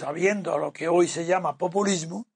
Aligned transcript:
Sabiendo 0.00 0.54
a 0.54 0.58
lo 0.58 0.72
que 0.72 0.88
hoy 0.88 1.08
se 1.08 1.26
llama 1.26 1.58
populismo, 1.58 2.26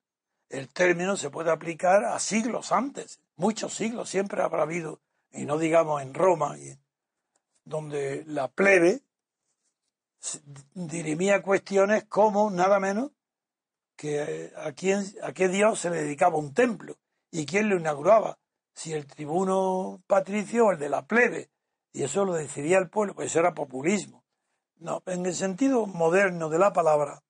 el 0.50 0.68
término 0.68 1.16
se 1.16 1.30
puede 1.30 1.50
aplicar 1.50 2.04
a 2.04 2.18
siglos 2.18 2.72
antes, 2.72 3.20
muchos 3.36 3.74
siglos, 3.74 4.10
siempre 4.10 4.42
habrá 4.42 4.62
habido, 4.62 5.00
y 5.32 5.46
no 5.46 5.56
digamos 5.56 6.02
en 6.02 6.12
Roma, 6.12 6.56
donde 7.64 8.22
la 8.26 8.48
plebe 8.48 9.00
dirimía 10.74 11.42
cuestiones 11.42 12.04
como 12.04 12.50
nada 12.50 12.78
menos 12.80 13.12
que 13.96 14.52
a, 14.56 14.72
quién, 14.72 15.02
a 15.22 15.32
qué 15.32 15.48
Dios 15.48 15.80
se 15.80 15.88
le 15.88 16.02
dedicaba 16.02 16.36
un 16.36 16.52
templo 16.52 16.96
y 17.30 17.46
quién 17.46 17.70
lo 17.70 17.78
inauguraba, 17.78 18.38
si 18.74 18.92
el 18.92 19.06
tribuno 19.06 20.02
patricio 20.06 20.66
o 20.66 20.72
el 20.72 20.78
de 20.78 20.90
la 20.90 21.06
plebe, 21.06 21.48
y 21.94 22.02
eso 22.02 22.26
lo 22.26 22.34
decidía 22.34 22.76
el 22.76 22.90
pueblo, 22.90 23.14
pues 23.14 23.30
eso 23.30 23.40
era 23.40 23.54
populismo. 23.54 24.22
No, 24.76 25.02
en 25.06 25.24
el 25.24 25.34
sentido 25.34 25.86
moderno 25.86 26.50
de 26.50 26.58
la 26.58 26.74
palabra, 26.74 27.22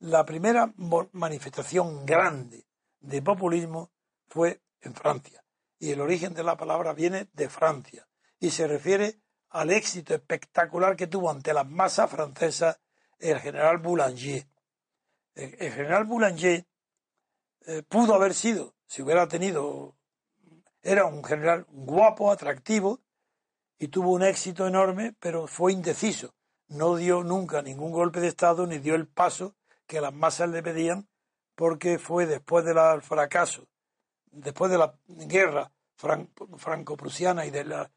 la 0.00 0.24
primera 0.24 0.72
manifestación 1.12 2.04
grande 2.04 2.66
de 3.00 3.22
populismo 3.22 3.90
fue 4.28 4.60
en 4.80 4.94
Francia 4.94 5.44
y 5.78 5.90
el 5.90 6.00
origen 6.00 6.34
de 6.34 6.42
la 6.42 6.56
palabra 6.56 6.92
viene 6.92 7.28
de 7.32 7.48
Francia 7.48 8.06
y 8.38 8.50
se 8.50 8.66
refiere 8.66 9.20
al 9.50 9.70
éxito 9.70 10.14
espectacular 10.14 10.96
que 10.96 11.06
tuvo 11.06 11.30
ante 11.30 11.54
las 11.54 11.66
masas 11.66 12.10
francesas 12.10 12.78
el 13.18 13.38
general 13.40 13.78
Boulanger. 13.78 14.46
El, 15.34 15.72
general 15.72 16.04
Boulanger 16.04 16.66
eh, 17.66 17.82
pudo 17.88 18.14
haber 18.14 18.34
sido, 18.34 18.74
si 18.86 19.02
hubiera 19.02 19.26
tenido, 19.28 19.96
era 20.82 21.06
un 21.06 21.24
general 21.24 21.66
guapo, 21.68 22.30
atractivo 22.30 23.00
y 23.78 23.88
tuvo 23.88 24.12
un 24.12 24.22
éxito 24.22 24.66
enorme, 24.66 25.14
pero 25.18 25.46
fue 25.46 25.72
indeciso. 25.72 26.34
No 26.68 26.96
dio 26.96 27.22
nunca 27.22 27.62
ningún 27.62 27.92
golpe 27.92 28.20
de 28.20 28.28
Estado 28.28 28.66
ni 28.66 28.78
dio 28.78 28.94
el 28.94 29.06
paso 29.06 29.54
que 29.86 30.00
las 30.00 30.12
masas 30.12 30.50
le 30.50 30.62
pedían 30.62 31.08
porque 31.54 31.98
fue 31.98 32.26
después 32.26 32.64
del 32.64 32.78
fracaso, 33.02 33.66
después 34.30 34.70
de 34.70 34.78
la 34.78 34.94
guerra 35.06 35.72
franco-prusiana 35.96 37.46
y 37.46 37.50
de 37.50 37.64
la, 37.64 37.90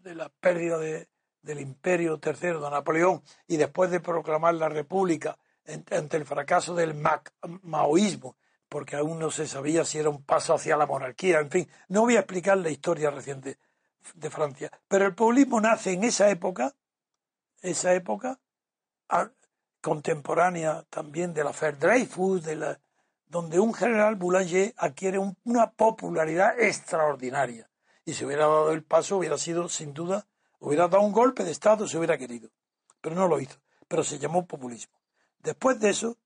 de 0.00 0.14
la 0.14 0.28
pérdida 0.28 0.78
de, 0.78 1.08
del 1.44 1.60
imperio 1.60 2.18
tercero 2.18 2.60
de 2.60 2.70
Napoleón 2.70 3.22
y 3.46 3.58
después 3.58 3.90
de 3.90 4.00
proclamar 4.00 4.54
la 4.54 4.68
república 4.68 5.38
ante 5.66 6.16
el 6.16 6.24
fracaso 6.24 6.74
del 6.74 6.94
maoísmo, 7.62 8.36
porque 8.68 8.96
aún 8.96 9.18
no 9.18 9.30
se 9.30 9.46
sabía 9.46 9.84
si 9.84 9.98
era 9.98 10.10
un 10.10 10.24
paso 10.24 10.54
hacia 10.54 10.76
la 10.76 10.86
monarquía, 10.86 11.40
en 11.40 11.50
fin, 11.50 11.70
no 11.88 12.02
voy 12.02 12.16
a 12.16 12.20
explicar 12.20 12.58
la 12.58 12.70
historia 12.70 13.10
reciente 13.10 13.58
de 14.14 14.30
Francia, 14.30 14.70
pero 14.88 15.06
el 15.06 15.14
populismo 15.14 15.60
nace 15.60 15.92
en 15.92 16.04
esa 16.04 16.30
época, 16.30 16.74
esa 17.60 17.94
época, 17.94 18.40
contemporánea 19.84 20.82
también 20.88 21.34
de 21.34 21.44
la 21.44 21.52
Fair 21.52 21.78
Dreyfus, 21.78 22.42
de 22.42 22.56
la, 22.56 22.80
donde 23.26 23.60
un 23.60 23.74
general 23.74 24.16
Boulanger 24.16 24.72
adquiere 24.78 25.18
una 25.44 25.72
popularidad 25.72 26.58
extraordinaria. 26.58 27.68
Y 28.06 28.14
si 28.14 28.24
hubiera 28.24 28.44
dado 28.46 28.72
el 28.72 28.82
paso, 28.82 29.18
hubiera 29.18 29.36
sido, 29.36 29.68
sin 29.68 29.92
duda, 29.92 30.26
hubiera 30.58 30.88
dado 30.88 31.04
un 31.04 31.12
golpe 31.12 31.44
de 31.44 31.50
Estado 31.50 31.86
si 31.86 31.98
hubiera 31.98 32.16
querido. 32.16 32.48
Pero 33.02 33.14
no 33.14 33.28
lo 33.28 33.38
hizo. 33.38 33.58
Pero 33.86 34.02
se 34.02 34.18
llamó 34.18 34.46
populismo. 34.46 34.98
Después 35.40 35.78
de 35.78 35.90
eso, 35.90 36.16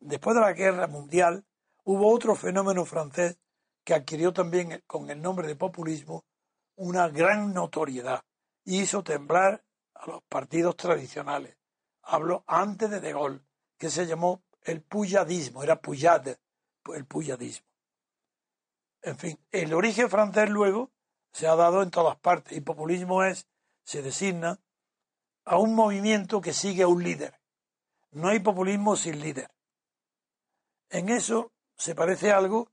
después 0.00 0.34
de 0.34 0.42
la 0.42 0.52
guerra 0.52 0.88
mundial, 0.88 1.44
hubo 1.84 2.12
otro 2.12 2.34
fenómeno 2.34 2.84
francés 2.84 3.38
que 3.84 3.94
adquirió 3.94 4.32
también 4.32 4.82
con 4.88 5.08
el 5.08 5.22
nombre 5.22 5.46
de 5.46 5.54
populismo 5.54 6.24
una 6.74 7.08
gran 7.10 7.54
notoriedad 7.54 8.24
y 8.64 8.80
hizo 8.80 9.04
temblar 9.04 9.62
a 9.94 10.06
los 10.10 10.22
partidos 10.24 10.76
tradicionales 10.76 11.56
habló 12.06 12.44
antes 12.46 12.90
de 12.90 13.00
De 13.00 13.12
Gaulle, 13.12 13.40
que 13.78 13.90
se 13.90 14.06
llamó 14.06 14.42
el 14.62 14.82
puyadismo, 14.82 15.62
era 15.62 15.80
puyad, 15.80 16.26
el 16.94 17.06
puyadismo. 17.06 17.66
En 19.02 19.18
fin, 19.18 19.38
el 19.50 19.74
origen 19.74 20.08
francés 20.08 20.48
luego 20.48 20.90
se 21.32 21.46
ha 21.46 21.56
dado 21.56 21.82
en 21.82 21.90
todas 21.90 22.16
partes 22.16 22.56
y 22.56 22.60
populismo 22.60 23.22
es, 23.22 23.46
se 23.82 24.00
designa 24.00 24.60
a 25.44 25.58
un 25.58 25.74
movimiento 25.74 26.40
que 26.40 26.54
sigue 26.54 26.84
a 26.84 26.88
un 26.88 27.02
líder. 27.02 27.38
No 28.12 28.28
hay 28.28 28.38
populismo 28.38 28.96
sin 28.96 29.20
líder. 29.20 29.50
En 30.88 31.08
eso 31.08 31.52
se 31.76 31.94
parece 31.94 32.32
algo 32.32 32.70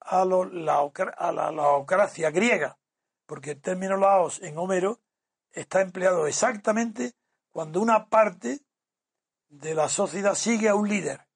a, 0.00 0.24
la, 0.24 0.90
a 1.18 1.32
la 1.32 1.50
laocracia 1.50 2.30
griega, 2.30 2.78
porque 3.26 3.50
el 3.52 3.60
término 3.60 3.96
laos 3.96 4.40
en 4.40 4.56
Homero 4.56 5.00
está 5.50 5.80
empleado 5.80 6.26
exactamente 6.26 7.12
cuando 7.50 7.80
una 7.80 8.08
parte 8.08 8.60
de 9.48 9.74
la 9.74 9.88
sociedad 9.88 10.34
sigue 10.34 10.68
a 10.68 10.74
un 10.74 10.88
líder, 10.88 11.26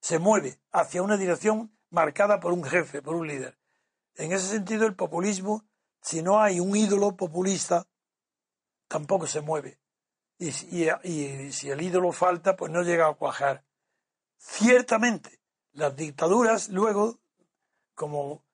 se 0.00 0.18
mueve 0.18 0.60
hacia 0.72 1.02
una 1.02 1.16
dirección 1.16 1.76
marcada 1.90 2.40
por 2.40 2.52
un 2.52 2.64
jefe, 2.64 3.02
por 3.02 3.14
un 3.14 3.28
líder. 3.28 3.58
En 4.14 4.32
ese 4.32 4.48
sentido, 4.48 4.86
el 4.86 4.94
populismo, 4.94 5.64
si 6.00 6.22
no 6.22 6.40
hay 6.40 6.60
un 6.60 6.76
ídolo 6.76 7.16
populista, 7.16 7.86
tampoco 8.88 9.26
se 9.26 9.40
mueve. 9.40 9.78
Y, 10.38 10.50
si 10.52 11.70
el 11.70 11.80
ídolo 11.80 12.10
falta, 12.12 12.56
pues 12.56 12.72
no 12.72 12.82
llega 12.82 13.08
a 13.08 13.14
cuajar. 13.14 13.64
Ciertamente, 14.36 15.40
las 15.72 15.94
dictaduras 15.94 16.68
luego, 16.68 17.20
como 17.94 18.44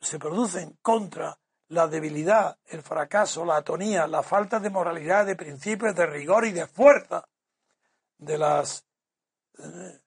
se 0.00 0.18
producen 0.18 0.78
contra 0.82 1.40
la 1.68 1.88
debilidad, 1.88 2.58
el 2.66 2.82
fracaso, 2.82 3.44
la 3.44 3.56
atonía, 3.56 4.06
la 4.06 4.22
falta 4.22 4.60
de 4.60 4.70
moralidad, 4.70 5.26
de 5.26 5.36
principios, 5.36 5.94
de 5.94 6.06
rigor 6.06 6.46
y 6.46 6.52
de 6.52 6.66
fuerza 6.66 7.28
de 8.18 8.38
las 8.38 8.84
eh, 9.58 10.00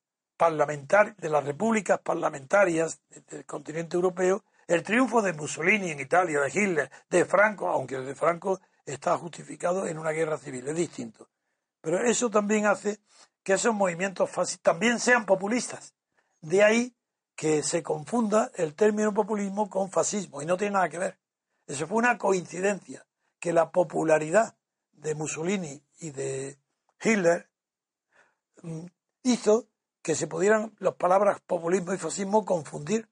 de 1.17 1.29
las 1.29 1.43
repúblicas 1.43 1.99
parlamentarias 1.99 2.99
del 3.29 3.45
continente 3.45 3.95
europeo, 3.95 4.43
el 4.67 4.81
triunfo 4.81 5.21
de 5.21 5.33
Mussolini 5.33 5.91
en 5.91 5.99
Italia, 5.99 6.41
de 6.41 6.49
Hitler, 6.49 6.91
de 7.11 7.25
Franco, 7.25 7.67
aunque 7.67 7.95
el 7.95 8.07
de 8.07 8.15
Franco 8.15 8.59
está 8.83 9.15
justificado 9.17 9.85
en 9.85 9.99
una 9.99 10.09
guerra 10.09 10.39
civil, 10.39 10.67
es 10.67 10.75
distinto. 10.75 11.29
Pero 11.79 11.99
eso 11.99 12.31
también 12.31 12.65
hace 12.65 13.01
que 13.43 13.53
esos 13.53 13.75
movimientos 13.75 14.31
también 14.63 14.99
sean 14.99 15.27
populistas. 15.27 15.93
De 16.39 16.63
ahí 16.63 16.95
que 17.35 17.61
se 17.61 17.83
confunda 17.83 18.51
el 18.55 18.73
término 18.73 19.13
populismo 19.13 19.69
con 19.69 19.91
fascismo, 19.91 20.41
y 20.41 20.47
no 20.47 20.57
tiene 20.57 20.73
nada 20.73 20.89
que 20.89 20.99
ver. 20.99 21.19
Eso 21.67 21.87
fue 21.87 21.97
una 21.97 22.17
coincidencia, 22.17 23.05
que 23.39 23.53
la 23.53 23.71
popularidad 23.71 24.55
de 24.91 25.13
Mussolini 25.15 25.83
y 25.99 26.11
de 26.11 26.59
Hitler 26.99 27.50
hizo 29.23 29.67
que 30.01 30.15
se 30.15 30.27
pudieran 30.27 30.75
las 30.79 30.95
palabras 30.95 31.41
populismo 31.41 31.93
y 31.93 31.97
fascismo 31.97 32.45
confundir. 32.45 33.09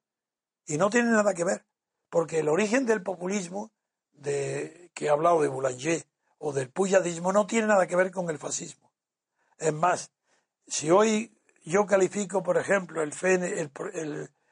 Y 0.65 0.77
no 0.77 0.89
tiene 0.89 1.11
nada 1.11 1.33
que 1.33 1.43
ver, 1.43 1.65
porque 2.09 2.39
el 2.39 2.49
origen 2.49 2.85
del 2.85 3.01
populismo 3.01 3.71
de, 4.11 4.91
que 4.93 5.05
he 5.05 5.09
hablado 5.09 5.41
de 5.41 5.47
Boulanger 5.47 6.05
o 6.37 6.53
del 6.53 6.69
puyadismo 6.69 7.33
no 7.33 7.47
tiene 7.47 7.67
nada 7.67 7.87
que 7.87 7.95
ver 7.95 8.11
con 8.11 8.29
el 8.29 8.37
fascismo. 8.37 8.91
Es 9.57 9.73
más, 9.73 10.11
si 10.67 10.89
hoy 10.91 11.35
yo 11.63 11.85
califico, 11.85 12.43
por 12.43 12.57
ejemplo, 12.57 13.01
el, 13.01 13.11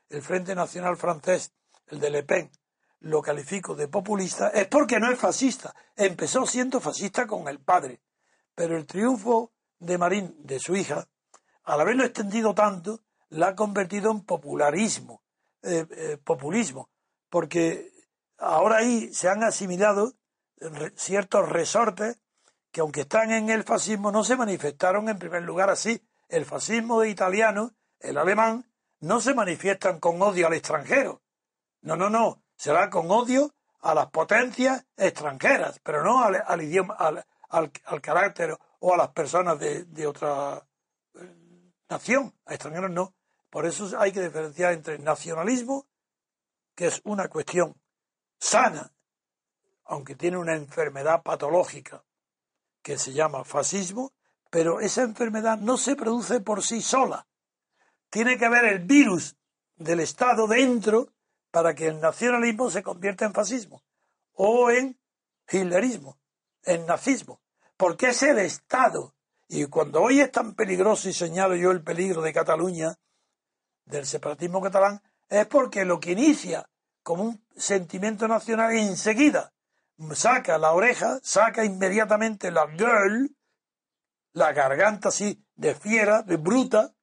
el, 0.10 0.22
Frente 0.22 0.56
Nacional 0.56 0.98
Francés, 0.98 1.54
el 1.88 2.00
de 2.00 2.10
Le 2.10 2.24
Pen, 2.24 2.52
lo 3.00 3.22
califico 3.22 3.76
de 3.76 3.88
populista, 3.88 4.50
es 4.50 4.68
porque 4.68 5.00
no 5.00 5.12
es 5.12 5.20
fascista. 5.20 5.74
Empezó 5.96 6.46
siendo 6.46 6.82
fascista 6.82 7.26
con 7.28 7.48
el 7.48 7.60
padre, 7.60 8.02
pero 8.56 8.76
el 8.76 8.86
triunfo 8.86 9.52
de 9.80 9.98
Marín, 9.98 10.36
de 10.40 10.60
su 10.60 10.76
hija, 10.76 11.08
al 11.64 11.82
haberlo 11.82 12.04
extendido 12.04 12.54
tanto, 12.54 13.02
la 13.30 13.50
ha 13.50 13.56
convertido 13.56 14.12
en 14.12 14.22
popularismo, 14.22 15.22
eh, 15.62 15.86
eh, 15.92 16.18
populismo, 16.24 16.90
porque 17.30 17.92
ahora 18.38 18.78
ahí 18.78 19.14
se 19.14 19.30
han 19.30 19.44
asimilado 19.44 20.14
ciertos 20.96 21.50
resortes 21.50 22.20
que 22.72 22.82
aunque 22.82 23.02
están 23.02 23.32
en 23.32 23.50
el 23.50 23.64
fascismo 23.64 24.12
no 24.12 24.24
se 24.24 24.36
manifestaron 24.36 25.10
en 25.10 25.20
primer 25.20 25.44
lugar 25.44 25.70
así. 25.70 26.02
El 26.30 26.46
fascismo 26.46 27.02
de 27.02 27.10
italiano, 27.10 27.74
el 28.00 28.18
alemán, 28.18 28.70
no 29.00 29.22
se 29.22 29.34
manifiestan 29.34 30.00
con 30.00 30.22
odio 30.22 30.48
al 30.48 30.54
extranjero. 30.54 31.22
No, 31.82 31.96
no, 31.96 32.10
no. 32.10 32.44
Será 32.56 32.90
con 32.90 33.10
odio 33.10 33.54
a 33.82 33.94
las 33.94 34.08
potencias 34.08 34.86
extranjeras, 34.98 35.80
pero 35.84 36.04
no 36.04 36.24
al, 36.24 36.62
idioma, 36.62 36.96
al, 36.96 37.26
al, 37.50 38.02
carácter 38.02 38.58
o 38.80 38.94
a 38.94 38.98
las 38.98 39.10
personas 39.10 39.60
de, 39.60 39.86
de 39.86 40.08
otra 40.08 40.68
eh, 41.16 41.72
nación. 41.90 42.34
A 42.46 42.54
extranjeros 42.54 42.92
no. 42.92 43.16
Por 43.50 43.66
eso 43.66 43.90
hay 44.00 44.12
que 44.12 44.22
diferenciar 44.22 44.74
entre 44.74 45.00
nacionalismo, 45.00 45.88
que 46.76 46.88
es 46.88 47.02
una 47.06 47.28
cuestión 47.28 47.76
sana, 48.40 48.94
aunque 49.86 50.16
tiene 50.16 50.38
una 50.38 50.56
enfermedad 50.56 51.24
patológica 51.24 52.04
que 52.82 52.98
se 52.98 53.14
llama 53.14 53.44
fascismo, 53.44 54.14
pero 54.50 54.80
esa 54.80 55.02
enfermedad 55.02 55.58
no 55.58 55.78
se 55.78 55.96
produce 55.96 56.40
por 56.42 56.64
sí 56.64 56.82
sola. 56.82 57.28
Tiene 58.10 58.38
que 58.38 58.46
haber 58.46 58.66
el 58.66 58.80
virus 58.80 59.36
del 59.76 60.00
Estado 60.00 60.48
dentro 60.48 61.14
para 61.52 61.74
que 61.74 61.88
el 61.88 62.00
nacionalismo 62.00 62.70
se 62.70 62.84
convierta 62.84 63.26
en 63.26 63.34
fascismo 63.34 63.84
o 64.34 64.70
en 64.70 65.00
hitlerismo, 65.50 66.20
en 66.64 66.86
nazismo, 66.86 67.42
porque 67.78 68.10
es 68.10 68.24
el 68.24 68.40
Estado. 68.40 69.16
Y 69.48 69.66
cuando 69.68 70.02
hoy 70.02 70.20
es 70.20 70.32
tan 70.32 70.56
peligroso 70.56 71.08
y 71.08 71.14
señalo 71.14 71.56
yo 71.56 71.72
el 71.72 71.84
peligro 71.84 72.22
de 72.22 72.34
Cataluña, 72.34 72.96
del 73.86 74.06
separatismo 74.06 74.62
catalán, 74.62 75.02
es 75.30 75.46
porque 75.48 75.86
lo 75.86 76.00
que 76.00 76.12
inicia 76.12 76.70
como 77.04 77.24
un 77.24 77.46
sentimiento 77.56 78.28
nacional 78.28 78.74
enseguida 78.74 79.54
saca 80.14 80.58
la 80.58 80.74
oreja, 80.74 81.20
saca 81.24 81.66
inmediatamente 81.66 82.52
la 82.52 82.68
girl, 82.68 83.36
la 84.34 84.52
garganta 84.54 85.10
así 85.10 85.44
de 85.56 85.74
fiera, 85.74 86.22
de 86.22 86.38
bruta, 86.38 86.94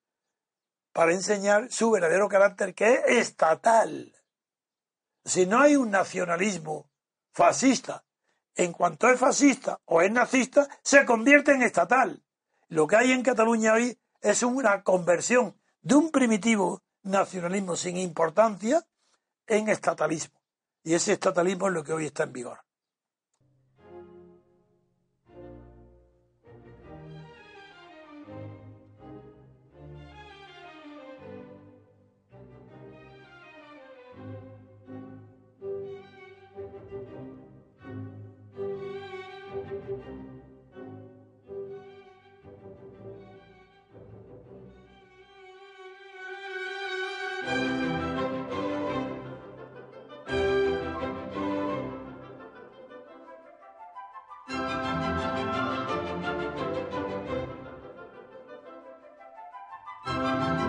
para 0.93 1.13
enseñar 1.13 1.71
su 1.73 1.91
verdadero 1.91 2.29
carácter 2.29 2.75
que 2.75 2.95
es 2.95 3.01
estatal. 3.07 4.15
Si 5.25 5.47
no 5.47 5.61
hay 5.61 5.75
un 5.75 5.91
nacionalismo 5.91 6.91
fascista, 7.33 8.04
en 8.57 8.73
cuanto 8.73 9.09
es 9.09 9.19
fascista 9.19 9.81
o 9.85 10.03
es 10.03 10.11
nazista, 10.11 10.69
se 10.83 11.05
convierte 11.05 11.53
en 11.53 11.63
estatal. 11.63 12.23
Lo 12.69 12.87
que 12.87 12.97
hay 12.97 13.13
en 13.13 13.23
Cataluña 13.23 13.75
hoy 13.75 13.99
es 14.21 14.43
una 14.43 14.83
conversión 14.83 15.59
de 15.83 15.95
un 15.97 16.11
primitivo 16.11 16.83
nacionalismo 17.03 17.77
sin 17.77 17.97
importancia 17.97 18.85
en 19.47 19.69
estatalismo. 19.69 20.41
Y 20.83 20.95
ese 20.95 21.13
estatalismo 21.13 21.69
es 21.69 21.75
lo 21.75 21.85
que 21.85 21.93
hoy 21.93 22.07
está 22.07 22.25
en 22.25 22.33
vigor. 22.33 22.64